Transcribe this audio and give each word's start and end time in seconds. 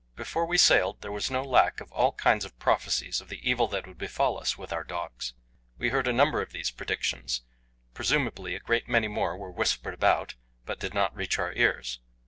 Before 0.15 0.47
we 0.47 0.57
sailed 0.57 1.01
there 1.03 1.11
was 1.11 1.29
no 1.29 1.43
lack 1.43 1.79
of 1.79 1.91
all 1.91 2.11
kinds 2.13 2.43
of 2.43 2.57
prophecies 2.57 3.21
of 3.21 3.29
the 3.29 3.47
evil 3.47 3.67
that 3.67 3.85
would 3.85 3.99
befall 3.99 4.39
us 4.39 4.57
with 4.57 4.73
our 4.73 4.83
dogs. 4.83 5.35
We 5.77 5.89
heard 5.89 6.07
a 6.07 6.11
number 6.11 6.41
of 6.41 6.51
these 6.51 6.71
predictions; 6.71 7.43
presumably 7.93 8.55
a 8.55 8.59
great 8.59 8.87
many 8.89 9.07
more 9.07 9.37
were 9.37 9.51
whispered 9.51 9.93
about, 9.93 10.33
but 10.65 10.79
did 10.79 10.95
not 10.95 11.15
reach 11.15 11.37
our 11.37 11.53
ears. 11.53 11.99